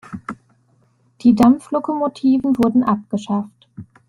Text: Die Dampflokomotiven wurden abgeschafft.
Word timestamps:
Die 1.21 1.35
Dampflokomotiven 1.35 2.57
wurden 2.57 2.81
abgeschafft. 2.83 3.67